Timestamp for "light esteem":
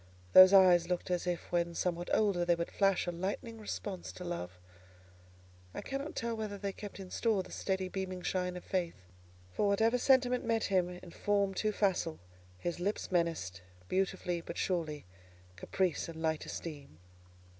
16.19-16.97